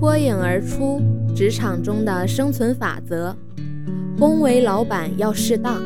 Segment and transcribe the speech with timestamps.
[0.00, 0.98] 脱颖而出，
[1.36, 3.36] 职场中的生存法则：
[4.18, 5.78] 恭维老板要适当。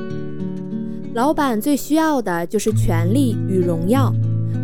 [1.15, 4.15] 老板最需要的就是权力与荣耀，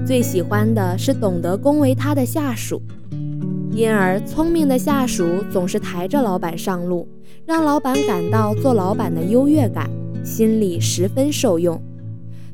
[0.07, 2.81] 最喜欢的是懂得恭维他的下属。
[3.73, 7.09] 因而，聪明的下属总是抬着老板上路，
[7.45, 9.91] 让老板感到做老板的优越感，
[10.25, 11.83] 心里十分受用。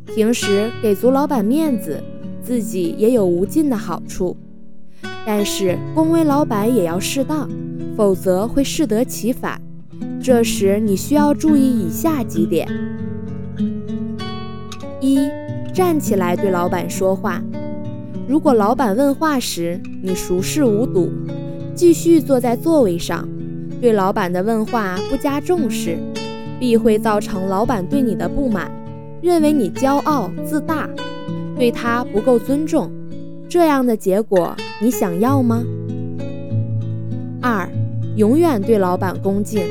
[0.07, 2.03] 平时给足老板面子，
[2.41, 4.35] 自己也有无尽的好处。
[5.27, 7.51] 但是恭维老板也要适当，
[7.97, 9.61] 否则会适得其反。
[10.23, 12.69] 这时你需要注意以下几点：
[15.01, 15.19] 一、
[15.75, 17.43] 站起来对老板说话。
[18.29, 21.11] 如果老板问话时你熟视无睹，
[21.75, 23.29] 继续坐在座位上，
[23.81, 25.99] 对老板的问话不加重视，
[26.59, 28.71] 必会造成老板对你的不满，
[29.21, 30.89] 认为你骄傲自大，
[31.57, 32.91] 对他不够尊重。
[33.49, 35.65] 这样的结果你想要吗？
[37.41, 37.67] 二，
[38.15, 39.63] 永远对老板恭敬。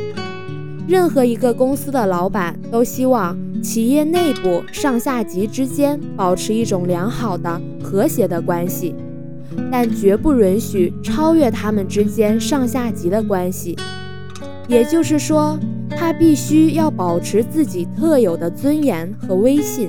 [0.88, 8.95] 任何一个公司的老板都希望企业内部上下级之间保持一种良好的、和谐的关系，
[9.72, 13.78] 但绝不允许超越他们之间上下级的关系。
[14.67, 15.59] 也就是说，
[15.92, 19.88] 他必须要保持自己特有的尊严和威信。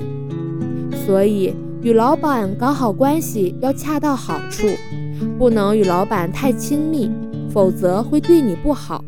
[1.07, 1.55] 所以。
[1.83, 4.67] 与老板搞好关系要恰到好处，
[5.37, 7.11] 不能与老板太亲密，
[7.49, 9.03] 否则会对你不好。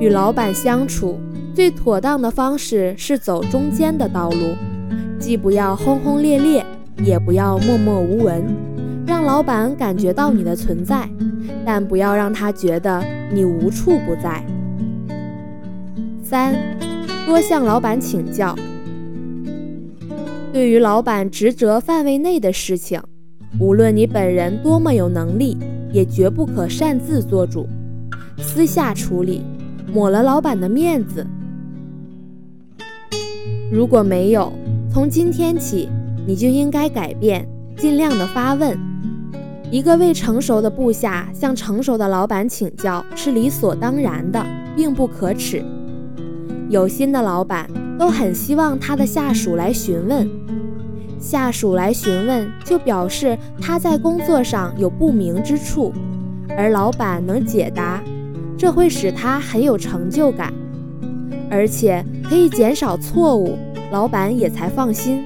[0.00, 1.18] 与老板相处
[1.54, 4.54] 最妥当的方式是走中间的道路，
[5.18, 6.64] 既不要轰轰烈烈，
[7.04, 8.44] 也不要默默无闻，
[9.06, 11.08] 让老板感觉到你的存在，
[11.64, 13.02] 但不要让他觉得
[13.32, 14.44] 你无处不在。
[16.22, 16.54] 三，
[17.26, 18.54] 多向老板请教。
[20.52, 23.00] 对于老板职责范围内的事情，
[23.60, 25.56] 无论你本人多么有能力，
[25.92, 27.68] 也绝不可擅自做主，
[28.38, 29.42] 私下处理，
[29.92, 31.24] 抹了老板的面子。
[33.70, 34.52] 如果没有，
[34.92, 35.88] 从今天起，
[36.26, 38.76] 你就应该改变，尽量的发问。
[39.70, 44.44] 一个未成熟的部下向成熟的老板请教是理所当然的，
[44.76, 45.64] 并不可耻。
[46.68, 47.68] 有心的老板
[47.98, 50.28] 都很希望他的下属来询问。
[51.24, 55.90] 下属来询问，就表示他在工作上有不明之处，
[56.50, 58.04] 而老板能解答，
[58.58, 60.52] 这会使他很有成就感，
[61.50, 63.56] 而且可以减少错误，
[63.90, 65.24] 老板也才放心。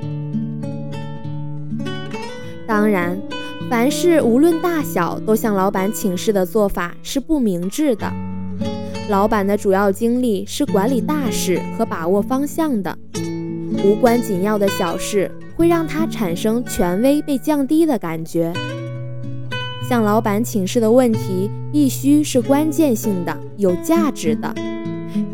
[2.65, 3.21] 当然，
[3.69, 8.09] 凡事无论大小都向老板请示的做法是不明智的。
[9.11, 12.97] 老板的主要精力是管理大事和把握方向的，
[13.85, 15.31] 无关紧要的小事。
[15.59, 18.53] 会让他产生权威被降低的感觉。
[19.89, 24.55] 向老板请示的问题必须是关键性的、有价值的，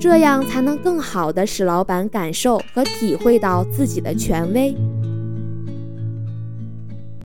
[0.00, 4.74] 这样才能更好的使老板感受和体会到自己的权威。